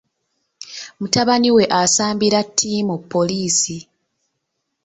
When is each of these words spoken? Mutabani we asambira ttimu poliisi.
Mutabani 0.99 1.49
we 1.55 1.63
asambira 1.81 2.39
ttimu 2.49 2.95
poliisi. 3.11 3.77